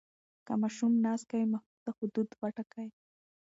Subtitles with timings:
[0.45, 2.87] که ماشوم ناز کوي، محدوده حدود وټاکئ.